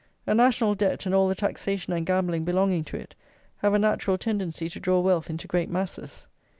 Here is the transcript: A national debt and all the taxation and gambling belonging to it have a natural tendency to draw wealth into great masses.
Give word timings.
A 0.25 0.33
national 0.33 0.73
debt 0.73 1.05
and 1.05 1.13
all 1.13 1.27
the 1.27 1.35
taxation 1.35 1.93
and 1.93 2.07
gambling 2.07 2.43
belonging 2.43 2.83
to 2.85 2.97
it 2.97 3.13
have 3.57 3.75
a 3.75 3.77
natural 3.77 4.17
tendency 4.17 4.67
to 4.67 4.79
draw 4.79 4.99
wealth 4.99 5.29
into 5.29 5.45
great 5.47 5.69
masses. 5.69 6.25